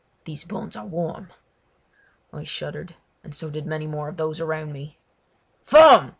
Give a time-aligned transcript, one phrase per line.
[0.25, 1.31] These bones are warm!"
[2.33, 4.97] I shuddered, and so did many more of those around me.
[5.61, 6.09] "Form!"